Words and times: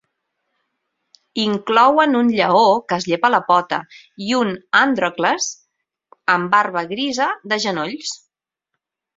Inclouen 1.43 2.17
un 2.19 2.31
lleó 2.39 2.63
que 2.93 2.97
es 3.03 3.05
llepa 3.11 3.31
la 3.33 3.41
pota 3.51 3.79
i 4.29 4.33
un 4.39 4.51
Àndrocles 4.81 5.51
amb 6.37 6.53
barba 6.57 6.87
grisa 6.95 7.29
de 7.53 7.65
genolls. 7.69 8.17